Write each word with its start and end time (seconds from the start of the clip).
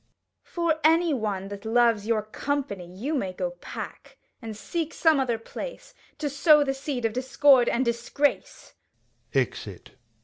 [Exit. 0.41 0.55
Gon. 0.55 0.55
For 0.73 0.79
any 0.83 1.13
one 1.13 1.47
that 1.49 1.63
loves 1.63 2.07
your 2.07 2.23
company, 2.23 2.87
You 2.91 3.13
may 3.13 3.33
go 3.33 3.51
pack, 3.61 4.17
and 4.41 4.57
seek 4.57 4.95
some 4.95 5.19
other 5.19 5.37
place, 5.37 5.93
35 6.13 6.17
To 6.17 6.29
sow 6.31 6.63
the 6.63 6.73
seed 6.73 7.05
of 7.05 7.13
discord 7.13 7.69
and 7.69 7.85
disgrace. 7.85 8.73
[Exit. 9.35 9.91